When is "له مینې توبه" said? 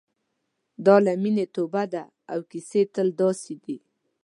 1.05-1.83